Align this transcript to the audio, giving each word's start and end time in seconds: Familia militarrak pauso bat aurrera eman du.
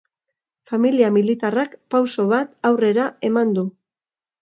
Familia 0.71 1.11
militarrak 1.17 1.77
pauso 1.97 2.29
bat 2.35 2.59
aurrera 2.73 3.09
eman 3.33 3.57
du. 3.61 3.71